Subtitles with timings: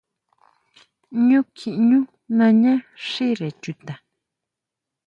[1.27, 1.99] Ñú kjiʼñú
[2.37, 2.73] naña
[3.07, 3.95] xire chuta.